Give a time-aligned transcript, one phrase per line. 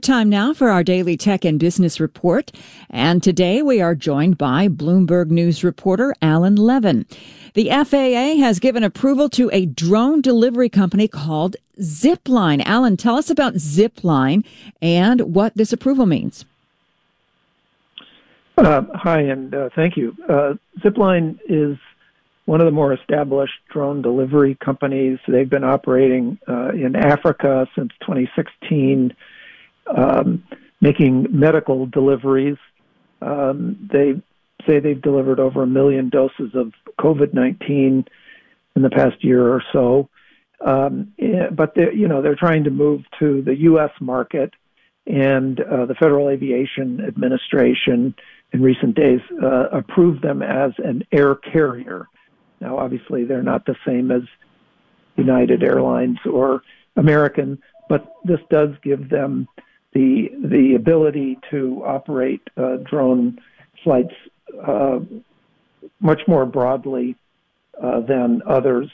[0.00, 2.50] Time now for our daily tech and business report.
[2.88, 7.04] And today we are joined by Bloomberg News reporter Alan Levin.
[7.52, 12.62] The FAA has given approval to a drone delivery company called Zipline.
[12.64, 14.46] Alan, tell us about Zipline
[14.80, 16.46] and what this approval means.
[18.56, 20.16] Uh, hi, and uh, thank you.
[20.26, 21.76] Uh, Zipline is
[22.46, 25.18] one of the more established drone delivery companies.
[25.28, 29.14] They've been operating uh, in Africa since 2016
[29.86, 30.42] um,
[30.80, 32.58] making medical deliveries.
[33.20, 34.20] Um, they
[34.66, 38.04] say they've delivered over a million doses of COVID 19
[38.74, 40.08] in the past year or so.
[40.64, 43.90] Um, eh, but they're, you know, they're trying to move to the U.S.
[44.00, 44.52] market,
[45.06, 48.14] and uh, the Federal Aviation Administration
[48.52, 52.06] in recent days uh, approved them as an air carrier.
[52.60, 54.22] Now, obviously, they're not the same as
[55.16, 56.62] United Airlines or
[56.96, 59.48] American, but this does give them
[59.92, 63.38] the the ability to operate uh, drone
[63.84, 64.14] flights
[64.66, 65.00] uh,
[66.00, 67.16] much more broadly
[67.82, 68.88] uh, than others.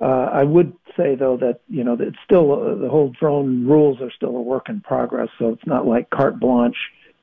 [0.00, 4.00] Uh, I would say though that you know it's still uh, the whole drone rules
[4.00, 6.76] are still a work in progress, so it's not like carte blanche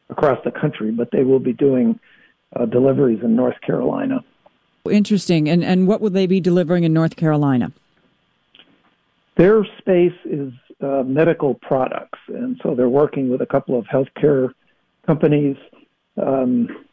[0.09, 1.99] across the country, but they will be doing
[2.55, 4.23] uh, deliveries in North Carolina.
[4.89, 5.47] Interesting.
[5.47, 7.71] And and what will they be delivering in North Carolina?
[9.37, 14.53] Their space is uh, medical products, and so they're working with a couple of healthcare
[15.05, 15.57] companies,
[16.21, 16.85] um,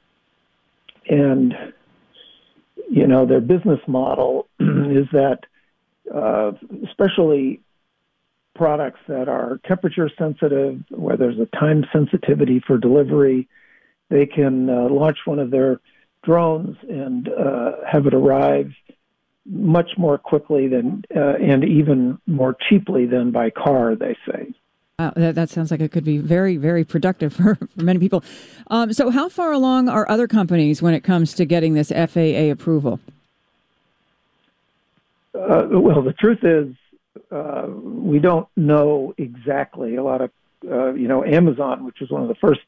[1.08, 1.54] and
[2.90, 5.40] you know their business model is that,
[6.14, 6.52] uh,
[6.86, 7.60] especially
[8.54, 13.48] products that are temperature sensitive, where there's a time sensitivity for delivery,
[14.10, 15.80] they can uh, launch one of their
[16.24, 18.72] drones and uh, have it arrive
[19.48, 23.94] much more quickly than uh, and even more cheaply than by car.
[23.94, 24.52] They say.
[24.98, 28.24] Wow, that, that sounds like it could be very, very productive for, for many people.
[28.68, 32.50] Um, so, how far along are other companies when it comes to getting this FAA
[32.50, 33.00] approval?
[35.34, 36.74] Uh, well, the truth is,
[37.30, 39.94] uh, we don't know exactly.
[39.94, 40.30] A lot of,
[40.68, 42.60] uh, you know, Amazon, which was one of the first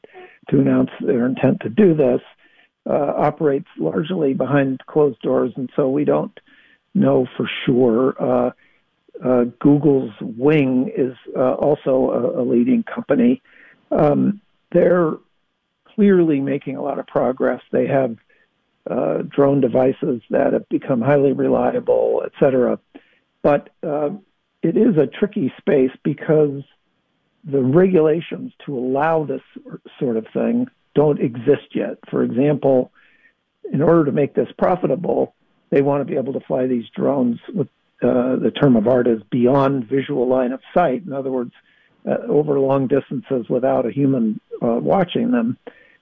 [0.49, 2.21] to announce their intent to do this,
[2.89, 6.39] uh, operates largely behind closed doors, and so we don't
[6.93, 8.15] know for sure.
[8.21, 8.51] Uh,
[9.23, 13.41] uh, Google's Wing is uh, also a, a, leading company.
[13.91, 14.41] Um,
[14.71, 15.13] they're
[15.85, 17.61] clearly making a lot of progress.
[17.71, 18.17] They have
[18.89, 22.79] uh, drone devices that have become highly reliable, et cetera.
[23.43, 24.11] But uh,
[24.63, 26.63] it is a tricky space because
[27.43, 29.41] the regulations to allow this
[29.99, 31.97] sort of thing don't exist yet.
[32.09, 32.91] For example,
[33.71, 35.35] in order to make this profitable,
[35.71, 37.67] they want to be able to fly these drones with
[38.03, 41.03] uh, the term of art is beyond visual line of sight.
[41.05, 41.53] In other words,
[42.05, 45.57] uh, over long distances without a human uh, watching them.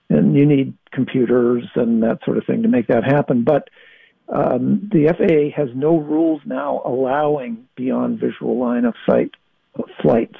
[0.10, 3.44] And you need computers and that sort of thing to make that happen.
[3.44, 3.70] But
[4.30, 9.32] um, the FAA has no rules now allowing beyond visual line of sight
[10.02, 10.38] flights.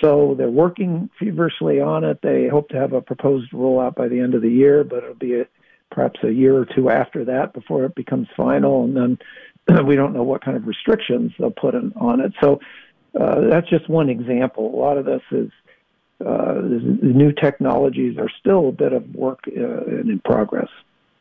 [0.00, 2.20] So they're working feverishly on it.
[2.22, 5.14] They hope to have a proposed rollout by the end of the year, but it'll
[5.14, 5.46] be a,
[5.90, 10.12] perhaps a year or two after that before it becomes final, and then we don't
[10.12, 12.32] know what kind of restrictions they'll put in, on it.
[12.40, 12.60] So
[13.18, 14.74] uh, that's just one example.
[14.74, 15.50] A lot of this is
[16.24, 20.68] uh, the new technologies are still a bit of work uh, in progress.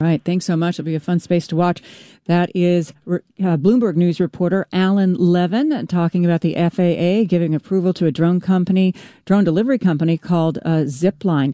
[0.02, 0.24] All right.
[0.24, 0.76] Thanks so much.
[0.76, 1.82] It'll be a fun space to watch.
[2.26, 8.06] That is uh, Bloomberg News reporter Alan Levin talking about the FAA giving approval to
[8.06, 11.54] a drone company, drone delivery company called uh, Zipline.